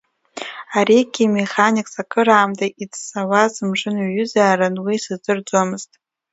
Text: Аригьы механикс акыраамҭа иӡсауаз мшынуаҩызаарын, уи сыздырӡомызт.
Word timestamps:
Аригьы 0.77 1.23
механикс 1.39 1.93
акыраамҭа 2.01 2.67
иӡсауаз 2.83 3.53
мшынуаҩызаарын, 3.69 4.75
уи 4.85 4.95
сыздырӡомызт. 5.03 5.91